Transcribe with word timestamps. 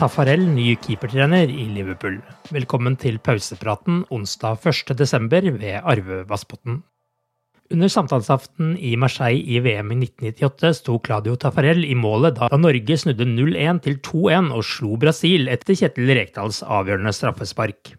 Taffarel, 0.00 0.46
ny 0.48 0.78
keepertrener 0.80 1.50
i 1.52 1.66
Liverpool. 1.74 2.14
Velkommen 2.48 2.94
til 2.96 3.18
pausepraten 3.20 3.98
onsdag 4.08 4.62
1.12. 4.64 5.58
ved 5.60 5.74
Arve 5.76 6.22
Vassbotn. 6.30 6.78
Under 7.68 7.92
samtalsaften 7.92 8.78
i 8.80 8.94
Marseille 8.96 9.44
i 9.44 9.60
VM 9.60 9.92
i 9.92 9.98
1998 10.06 10.72
sto 10.78 10.96
Claudio 11.04 11.36
Taffarel 11.36 11.84
i 11.84 11.92
målet 11.92 12.38
da 12.38 12.48
Norge 12.56 12.96
snudde 12.96 13.28
0-1 13.28 13.82
til 13.84 14.00
2-1 14.08 14.48
og 14.56 14.64
slo 14.64 14.96
Brasil 15.04 15.52
etter 15.52 15.76
Kjetil 15.76 16.14
Rekdals 16.16 16.62
avgjørende 16.64 17.12
straffespark. 17.12 17.92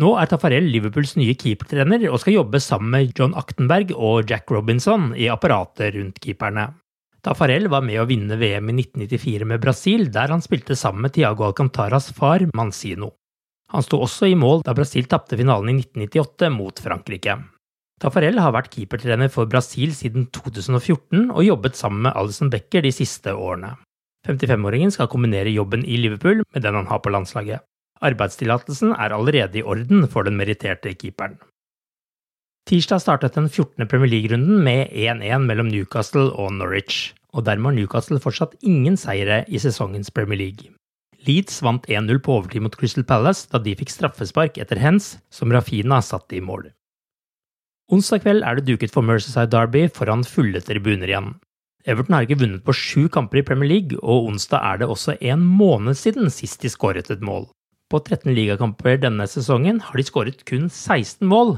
Nå 0.00 0.16
er 0.16 0.32
Taffarel 0.32 0.72
Liverpools 0.72 1.18
nye 1.20 1.36
keepertrener 1.36 2.08
og 2.08 2.22
skal 2.22 2.38
jobbe 2.38 2.64
sammen 2.64 2.96
med 2.96 3.12
John 3.12 3.36
Aktenberg 3.36 3.92
og 3.92 4.24
Jack 4.32 4.48
Robinson 4.48 5.12
i 5.12 5.28
apparatet 5.28 5.98
rundt 6.00 6.16
keeperne. 6.24 6.70
Taffarel 7.22 7.68
var 7.70 7.84
med 7.86 8.00
å 8.02 8.06
vinne 8.10 8.34
VM 8.34 8.72
i 8.72 8.80
1994 8.82 9.46
med 9.46 9.62
Brasil, 9.62 10.08
der 10.10 10.32
han 10.34 10.42
spilte 10.42 10.74
sammen 10.74 11.04
med 11.06 11.14
Tiago 11.14 11.46
Alcantaras 11.46 12.10
far 12.16 12.42
Mancino. 12.50 13.12
Han 13.70 13.84
sto 13.86 14.00
også 14.02 14.26
i 14.26 14.34
mål 14.36 14.64
da 14.66 14.74
Brasil 14.74 15.06
tapte 15.08 15.38
finalen 15.38 15.70
i 15.70 15.76
1998 15.84 16.50
mot 16.50 16.82
Frankrike. 16.82 17.36
Tafarel 18.02 18.40
har 18.42 18.50
vært 18.56 18.72
keepertrener 18.74 19.30
for 19.30 19.46
Brasil 19.46 19.94
siden 19.94 20.26
2014 20.34 21.30
og 21.30 21.44
jobbet 21.46 21.78
sammen 21.78 22.08
med 22.08 22.18
Alison 22.18 22.50
Becker 22.50 22.82
de 22.82 22.90
siste 22.90 23.30
årene. 23.38 23.76
55-åringen 24.26 24.90
skal 24.94 25.10
kombinere 25.10 25.54
jobben 25.54 25.86
i 25.86 26.00
Liverpool 26.02 26.42
med 26.42 26.66
den 26.66 26.74
han 26.80 26.90
har 26.90 27.00
på 27.04 27.14
landslaget. 27.14 27.62
Arbeidstillatelsen 28.02 28.96
er 28.98 29.14
allerede 29.14 29.62
i 29.62 29.62
orden 29.62 30.08
for 30.10 30.26
den 30.26 30.34
meritterte 30.38 30.90
keeperen. 30.98 31.38
Tirsdag 32.68 33.00
startet 33.02 33.34
den 33.34 33.48
14. 33.48 33.88
Premier 33.90 34.10
League-runden 34.10 34.60
med 34.62 34.92
1-1 34.94 35.48
mellom 35.48 35.66
Newcastle 35.66 36.28
og 36.38 36.52
Norwich, 36.54 37.10
og 37.34 37.48
dermed 37.48 37.72
har 37.72 37.78
Newcastle 37.80 38.20
fortsatt 38.22 38.54
ingen 38.62 38.94
seire 38.96 39.40
i 39.50 39.58
sesongens 39.58 40.12
Premier 40.14 40.38
League. 40.38 40.70
Leeds 41.26 41.58
vant 41.62 41.88
1-0 41.90 42.20
på 42.22 42.36
overtid 42.36 42.62
mot 42.62 42.76
Crystal 42.78 43.04
Palace 43.06 43.48
da 43.50 43.58
de 43.62 43.74
fikk 43.78 43.90
straffespark 43.90 44.60
etter 44.62 44.78
hens, 44.78 45.16
som 45.30 45.50
Rafina 45.50 45.98
satte 46.02 46.38
i 46.38 46.42
mål. 46.42 46.68
Onsdag 47.92 48.22
kveld 48.22 48.46
er 48.46 48.58
det 48.58 48.68
duket 48.70 48.94
for 48.94 49.02
Mercyside 49.06 49.50
Derby 49.50 49.88
foran 49.90 50.22
fulle 50.24 50.62
tribuner 50.62 51.10
igjen. 51.10 51.34
Everton 51.82 52.14
har 52.14 52.28
ikke 52.28 52.38
vunnet 52.44 52.62
på 52.62 52.76
sju 52.78 53.08
kamper 53.10 53.40
i 53.40 53.44
Premier 53.46 53.72
League, 53.72 53.98
og 54.06 54.30
onsdag 54.30 54.62
er 54.62 54.80
det 54.80 54.90
også 54.90 55.16
en 55.18 55.42
måned 55.42 55.98
siden 55.98 56.30
sist 56.30 56.62
de 56.62 56.70
skåret 56.70 57.10
et 57.10 57.26
mål. 57.26 57.48
På 57.90 57.98
13 57.98 58.30
ligakamper 58.32 59.02
denne 59.02 59.26
sesongen 59.26 59.82
har 59.82 59.98
de 59.98 60.06
skåret 60.06 60.46
kun 60.48 60.70
16 60.70 61.26
mål, 61.26 61.56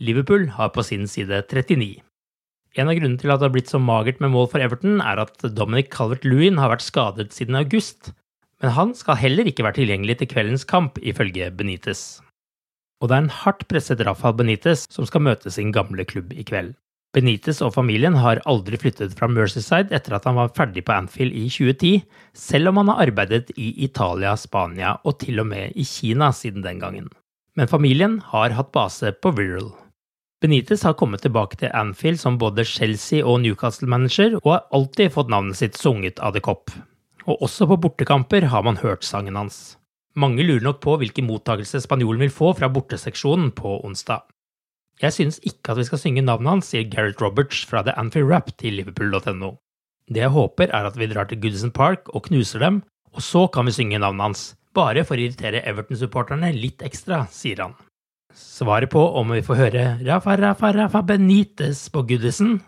Liverpool 0.00 0.46
har 0.56 0.70
på 0.72 0.82
sin 0.86 1.04
side 1.10 1.42
39. 1.50 2.00
En 2.78 2.88
av 2.88 2.96
grunnene 2.96 3.20
til 3.20 3.32
at 3.32 3.42
det 3.42 3.48
har 3.48 3.52
blitt 3.52 3.68
så 3.72 3.80
magert 3.82 4.20
med 4.22 4.32
mål 4.32 4.46
for 4.48 4.62
Everton, 4.64 5.00
er 5.04 5.20
at 5.20 5.42
Dominic 5.56 5.90
Calvert-Lewin 5.92 6.56
har 6.62 6.70
vært 6.72 6.86
skadet 6.86 7.34
siden 7.36 7.58
august, 7.58 8.12
men 8.62 8.72
han 8.76 8.94
skal 8.96 9.18
heller 9.20 9.48
ikke 9.50 9.66
være 9.66 9.80
tilgjengelig 9.80 10.20
til 10.20 10.30
kveldens 10.30 10.64
kamp, 10.68 10.96
ifølge 11.04 11.50
Benitez. 11.52 12.20
Og 13.00 13.10
det 13.10 13.16
er 13.16 13.24
en 13.26 13.34
hardt 13.42 13.66
presset 13.68 14.00
Rafael 14.06 14.36
Benitez 14.38 14.86
som 14.92 15.08
skal 15.08 15.24
møte 15.26 15.52
sin 15.52 15.72
gamle 15.72 16.04
klubb 16.08 16.32
i 16.32 16.44
kveld. 16.48 16.72
Benitez 17.12 17.58
og 17.64 17.74
familien 17.74 18.14
har 18.22 18.40
aldri 18.48 18.78
flyttet 18.78 19.16
fra 19.18 19.26
Mercyside 19.28 19.90
etter 19.96 20.14
at 20.14 20.28
han 20.28 20.38
var 20.38 20.52
ferdig 20.54 20.84
på 20.86 20.94
Anfield 20.94 21.34
i 21.34 21.48
2010, 21.50 22.04
selv 22.32 22.70
om 22.70 22.80
han 22.80 22.92
har 22.92 23.08
arbeidet 23.08 23.50
i 23.58 23.72
Italia, 23.84 24.36
Spania 24.38 24.94
og 25.02 25.18
til 25.24 25.42
og 25.42 25.50
med 25.50 25.74
i 25.74 25.84
Kina 25.84 26.30
siden 26.30 26.62
den 26.64 26.78
gangen. 26.80 27.10
Men 27.58 27.68
familien 27.68 28.20
har 28.30 28.54
hatt 28.54 28.70
base 28.72 29.10
på 29.18 29.34
Wirral. 29.34 29.72
Benitez 30.40 30.82
har 30.86 30.94
kommet 30.96 31.20
tilbake 31.20 31.58
til 31.60 31.72
Anfield 31.76 32.16
som 32.20 32.38
både 32.40 32.64
Chelsea- 32.64 33.20
og 33.20 33.42
Newcastle-manager, 33.42 34.38
og 34.40 34.52
har 34.54 34.62
alltid 34.72 35.12
fått 35.12 35.28
navnet 35.28 35.58
sitt 35.58 35.76
sunget 35.76 36.20
av 36.24 36.32
The 36.32 36.40
Cop. 36.40 36.72
Og 37.26 37.42
også 37.44 37.68
på 37.68 37.76
bortekamper 37.76 38.46
har 38.48 38.64
man 38.64 38.80
hørt 38.80 39.04
sangen 39.04 39.36
hans. 39.36 39.76
Mange 40.16 40.42
lurer 40.42 40.64
nok 40.64 40.80
på 40.80 40.96
hvilken 41.02 41.28
mottakelse 41.28 41.82
spanjolen 41.84 42.24
vil 42.24 42.32
få 42.32 42.54
fra 42.56 42.70
borteseksjonen 42.72 43.52
på 43.52 43.74
onsdag. 43.84 44.24
Jeg 45.00 45.12
synes 45.12 45.38
ikke 45.44 45.72
at 45.74 45.80
vi 45.80 45.84
skal 45.88 46.00
synge 46.00 46.24
navnet 46.24 46.50
hans, 46.54 46.72
sier 46.72 46.88
Gareth 46.88 47.20
Roberts 47.20 47.60
fra 47.68 47.84
The 47.84 47.92
Anfield 48.00 48.32
Rap 48.32 48.48
til 48.56 48.80
liverpool.no. 48.80 49.52
Det 50.08 50.24
jeg 50.24 50.32
håper 50.34 50.72
er 50.72 50.88
at 50.88 50.96
vi 50.96 51.08
drar 51.12 51.28
til 51.28 51.40
Goodison 51.40 51.70
Park 51.70 52.08
og 52.14 52.24
knuser 52.28 52.64
dem, 52.64 52.80
og 53.12 53.20
så 53.22 53.44
kan 53.52 53.68
vi 53.68 53.76
synge 53.76 54.00
navnet 54.00 54.30
hans, 54.30 54.48
bare 54.74 55.04
for 55.04 55.20
å 55.20 55.24
irritere 55.24 55.62
Everton-supporterne 55.68 56.50
litt 56.56 56.82
ekstra, 56.86 57.26
sier 57.30 57.60
han. 57.66 57.78
Svaret 58.34 58.90
på 58.90 59.00
om 59.18 59.32
vi 59.34 59.42
får 59.42 59.58
høre 59.58 59.84
Rafa 60.06 60.36
Rafa 60.38 60.70
Rafa 60.72 61.02
Benitez 61.02 61.88
på 61.90 62.02
Goodison, 62.06 62.60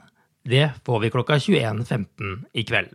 det 0.45 0.73
får 0.87 1.01
vi 1.05 1.11
klokka 1.15 1.39
21.15 1.39 2.33
i 2.53 2.65
kveld. 2.67 2.91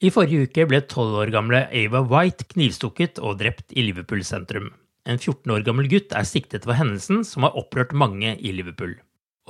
I 0.00 0.12
forrige 0.14 0.46
uke 0.46 0.64
ble 0.70 0.80
tolv 0.88 1.18
år 1.20 1.32
gamle 1.34 1.64
Ava 1.66 2.00
White 2.06 2.46
knivstukket 2.54 3.18
og 3.18 3.40
drept 3.42 3.74
i 3.74 3.84
Liverpool 3.84 4.22
sentrum. 4.24 4.70
En 5.04 5.18
14 5.18 5.50
år 5.52 5.64
gammel 5.66 5.90
gutt 5.90 6.14
er 6.16 6.28
siktet 6.28 6.64
for 6.68 6.78
hendelsen, 6.78 7.24
som 7.26 7.44
har 7.44 7.56
opprørt 7.58 7.92
mange 7.92 8.36
i 8.38 8.52
Liverpool. 8.54 8.94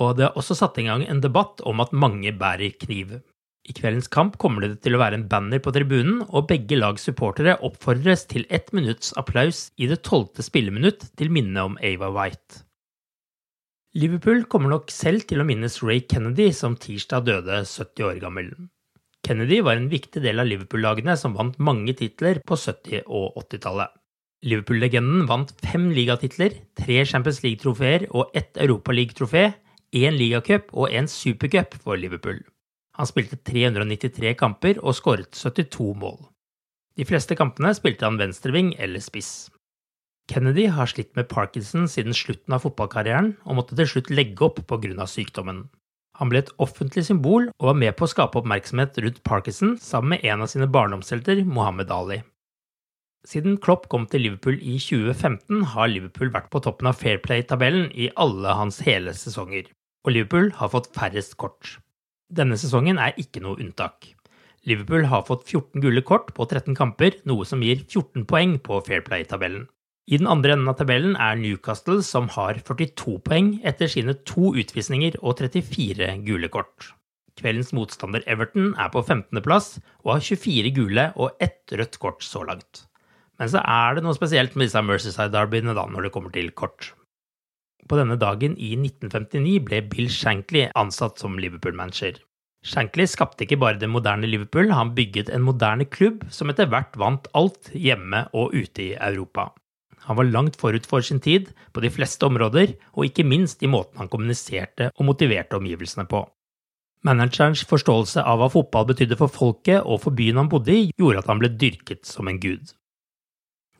Og 0.00 0.16
det 0.16 0.28
har 0.28 0.38
også 0.40 0.56
satt 0.58 0.78
i 0.80 0.86
gang 0.88 1.04
en 1.04 1.20
debatt 1.22 1.60
om 1.68 1.82
at 1.84 1.92
mange 1.92 2.32
bærer 2.32 2.72
kniv. 2.80 3.20
I 3.68 3.74
kveldens 3.76 4.08
kamp 4.08 4.38
kommer 4.40 4.64
det 4.64 4.80
til 4.84 4.96
å 4.96 5.02
være 5.02 5.18
en 5.18 5.28
banner 5.28 5.60
på 5.62 5.72
tribunen, 5.76 6.22
og 6.32 6.48
begge 6.48 6.78
lags 6.78 7.04
supportere 7.06 7.58
oppfordres 7.66 8.24
til 8.30 8.46
ett 8.48 8.72
minutts 8.76 9.12
applaus 9.20 9.68
i 9.76 9.88
det 9.90 10.00
tolvte 10.06 10.44
spilleminutt 10.46 11.10
til 11.20 11.32
minne 11.34 11.68
om 11.68 11.76
Ava 11.84 12.08
White. 12.14 12.64
Liverpool 14.00 14.44
kommer 14.46 14.70
nok 14.70 14.92
selv 14.94 15.26
til 15.26 15.42
å 15.42 15.46
minnes 15.46 15.80
Ray 15.82 16.04
Kennedy, 16.06 16.52
som 16.54 16.76
tirsdag 16.78 17.26
døde 17.26 17.62
70 17.66 18.06
år 18.06 18.20
gammel. 18.22 18.52
Kennedy 19.26 19.58
var 19.66 19.76
en 19.76 19.90
viktig 19.90 20.22
del 20.24 20.40
av 20.40 20.46
Liverpool-lagene 20.48 21.16
som 21.18 21.34
vant 21.36 21.58
mange 21.60 21.92
titler 21.98 22.40
på 22.46 22.56
70- 22.56 23.02
og 23.06 23.36
80-tallet. 23.42 23.90
Liverpool-legenden 24.46 25.26
vant 25.28 25.50
fem 25.60 25.90
ligatitler, 25.92 26.54
tre 26.78 27.02
Champions 27.04 27.42
League-trofeer 27.44 28.06
og 28.14 28.32
ett 28.32 28.56
Europaliga-trofé, 28.56 29.50
én 29.92 30.16
ligacup 30.16 30.70
og 30.72 30.94
en 30.94 31.10
supercup 31.10 31.76
for 31.82 32.00
Liverpool. 32.00 32.40
Han 32.98 33.08
spilte 33.08 33.38
393 33.46 34.34
kamper 34.38 34.80
og 34.82 34.96
skåret 34.98 35.36
72 35.36 35.94
mål. 36.00 36.18
De 36.98 37.06
fleste 37.06 37.36
kampene 37.38 37.72
spilte 37.76 38.06
han 38.06 38.18
venstreving 38.20 38.74
eller 38.82 39.02
spiss. 39.02 39.48
Kennedy 40.30 40.66
har 40.70 40.90
slitt 40.90 41.14
med 41.18 41.30
parkinson 41.30 41.88
siden 41.90 42.14
slutten 42.14 42.54
av 42.54 42.62
fotballkarrieren, 42.62 43.32
og 43.46 43.56
måtte 43.58 43.78
til 43.78 43.88
slutt 43.88 44.10
legge 44.14 44.44
opp 44.46 44.60
pga. 44.68 45.06
sykdommen. 45.06 45.68
Han 46.20 46.28
ble 46.28 46.42
et 46.42 46.52
offentlig 46.60 47.06
symbol 47.06 47.48
og 47.48 47.66
var 47.70 47.78
med 47.80 47.96
på 47.96 48.04
å 48.04 48.10
skape 48.12 48.38
oppmerksomhet 48.38 48.98
rundt 49.00 49.22
Parkinson 49.24 49.78
sammen 49.80 50.14
med 50.14 50.24
en 50.28 50.44
av 50.44 50.50
sine 50.52 50.68
barndomshelter, 50.68 51.40
Mohammed 51.48 51.90
Ali. 51.90 52.20
Siden 53.26 53.56
Klopp 53.60 53.88
kom 53.92 54.06
til 54.06 54.26
Liverpool 54.26 54.58
i 54.60 54.76
2015, 54.80 55.64
har 55.74 55.88
Liverpool 55.88 56.30
vært 56.32 56.50
på 56.52 56.60
toppen 56.64 56.88
av 56.88 57.00
Fairplay-tabellen 57.00 57.90
i 57.92 58.10
alle 58.16 58.52
hans 58.56 58.80
hele 58.84 59.12
sesonger, 59.16 59.72
og 60.04 60.12
Liverpool 60.12 60.52
har 60.60 60.72
fått 60.72 60.92
færrest 60.96 61.36
kort. 61.40 61.78
Denne 62.30 62.54
sesongen 62.60 63.00
er 63.02 63.16
ikke 63.18 63.42
noe 63.42 63.58
unntak. 63.58 64.12
Liverpool 64.68 65.08
har 65.10 65.24
fått 65.26 65.48
14 65.48 65.82
gule 65.82 66.02
kort 66.06 66.30
på 66.36 66.44
13 66.46 66.76
kamper, 66.78 67.16
noe 67.26 67.46
som 67.48 67.62
gir 67.64 67.80
14 67.82 68.26
poeng 68.28 68.58
på 68.62 68.78
Fairplay-tabellen. 68.86 69.64
I 70.10 70.18
den 70.20 70.28
andre 70.30 70.54
enden 70.54 70.70
av 70.70 70.76
tabellen 70.78 71.16
er 71.18 71.38
Newcastle, 71.38 72.00
som 72.06 72.28
har 72.34 72.60
42 72.66 73.16
poeng 73.26 73.50
etter 73.66 73.90
sine 73.90 74.14
to 74.26 74.52
utvisninger 74.58 75.18
og 75.22 75.42
34 75.42 76.12
gule 76.26 76.50
kort. 76.52 76.92
Kveldens 77.40 77.72
motstander 77.74 78.22
Everton 78.30 78.74
er 78.78 78.90
på 78.92 79.02
15.-plass 79.02 79.78
og 80.04 80.14
har 80.16 80.24
24 80.26 80.74
gule 80.76 81.08
og 81.16 81.42
ett 81.42 81.74
rødt 81.74 81.98
kort 82.02 82.26
så 82.26 82.44
langt. 82.46 82.84
Men 83.40 83.50
så 83.50 83.62
er 83.64 83.96
det 83.96 84.04
noe 84.04 84.14
spesielt 84.18 84.54
med 84.54 84.68
disse 84.68 84.82
Mercyside-derbyene 84.84 85.74
når 85.78 86.06
det 86.06 86.14
kommer 86.14 86.34
til 86.34 86.50
kort. 86.52 86.92
På 87.88 87.98
denne 87.98 88.18
dagen 88.20 88.56
i 88.58 88.74
1959 88.76 89.60
ble 89.68 89.80
Bill 89.92 90.10
Shankly 90.12 90.66
ansatt 90.78 91.22
som 91.22 91.38
Liverpool-manager. 91.40 92.18
Shankly 92.66 93.06
skapte 93.08 93.46
ikke 93.46 93.56
bare 93.60 93.80
det 93.80 93.88
moderne 93.88 94.28
Liverpool, 94.28 94.68
han 94.76 94.92
bygget 94.96 95.30
en 95.32 95.46
moderne 95.46 95.86
klubb 95.88 96.26
som 96.28 96.52
etter 96.52 96.68
hvert 96.68 96.98
vant 97.00 97.30
alt 97.32 97.70
hjemme 97.72 98.26
og 98.36 98.52
ute 98.52 98.90
i 98.90 98.92
Europa. 98.98 99.48
Han 100.08 100.16
var 100.16 100.28
langt 100.28 100.58
forut 100.60 100.86
for 100.88 101.04
sin 101.04 101.20
tid 101.20 101.48
på 101.72 101.80
de 101.84 101.90
fleste 101.92 102.26
områder, 102.26 102.74
og 102.96 103.08
ikke 103.08 103.24
minst 103.24 103.62
i 103.62 103.70
måten 103.70 104.00
han 104.00 104.10
kommuniserte 104.12 104.90
og 104.96 105.08
motiverte 105.08 105.56
omgivelsene 105.56 106.06
på. 106.08 106.24
Managerens 107.04 107.62
forståelse 107.64 108.20
av 108.28 108.42
hva 108.42 108.50
fotball 108.52 108.90
betydde 108.90 109.16
for 109.16 109.32
folket 109.32 109.80
og 109.80 110.02
for 110.02 110.16
byen 110.16 110.42
han 110.42 110.50
bodde 110.52 110.74
i, 110.74 110.90
gjorde 111.00 111.22
at 111.22 111.30
han 111.32 111.40
ble 111.40 111.52
dyrket 111.56 112.04
som 112.08 112.28
en 112.28 112.40
gud. 112.40 112.74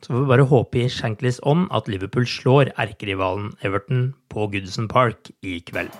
Så 0.01 0.13
får 0.13 0.23
vi 0.23 0.29
bare 0.31 0.47
håpe 0.49 0.79
i 0.81 0.89
Shankleys 0.89 1.39
ånd 1.45 1.67
at 1.77 1.89
Liverpool 1.91 2.25
slår 2.25 2.71
erkerivalen 2.81 3.51
Everton 3.61 4.13
på 4.33 4.47
Goodison 4.49 4.87
Park 4.89 5.29
i 5.45 5.59
kveld. 5.67 5.93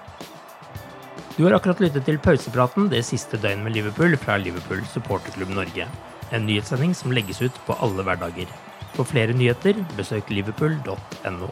Du 1.38 1.45
har 1.45 1.56
akkurat 1.56 1.80
lyttet 1.83 2.07
til 2.09 2.18
pausepraten 2.21 2.89
det 2.92 3.03
siste 3.07 3.38
døgnet 3.38 3.68
med 3.68 3.77
Liverpool 3.77 4.18
fra 4.19 4.39
Liverpool 4.42 4.81
supporterklubb 4.89 5.53
Norge. 5.53 5.86
En 6.33 6.48
nyhetssending 6.48 6.95
som 6.98 7.13
legges 7.13 7.44
ut 7.45 7.62
på 7.68 7.77
alle 7.80 8.03
hverdager. 8.07 8.50
For 8.98 9.07
flere 9.07 9.38
nyheter, 9.38 9.77
besøk 9.98 10.33
liverpool.no. 10.33 11.51